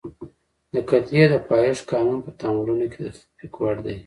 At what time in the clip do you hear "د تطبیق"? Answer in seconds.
3.05-3.53